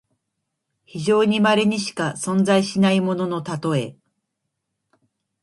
[0.87, 3.95] 非常にまれにしか存在しないもののたとえ。